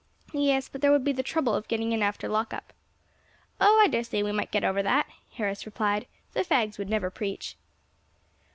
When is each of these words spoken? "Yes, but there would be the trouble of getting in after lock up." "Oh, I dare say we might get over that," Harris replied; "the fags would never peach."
"Yes, 0.33 0.67
but 0.67 0.81
there 0.81 0.91
would 0.91 1.03
be 1.03 1.11
the 1.11 1.21
trouble 1.21 1.53
of 1.53 1.67
getting 1.67 1.91
in 1.91 2.01
after 2.01 2.27
lock 2.27 2.55
up." 2.55 2.73
"Oh, 3.59 3.79
I 3.85 3.87
dare 3.87 4.03
say 4.03 4.23
we 4.23 4.31
might 4.31 4.49
get 4.49 4.63
over 4.63 4.81
that," 4.81 5.07
Harris 5.33 5.63
replied; 5.67 6.07
"the 6.33 6.41
fags 6.43 6.79
would 6.79 6.89
never 6.89 7.11
peach." 7.11 7.55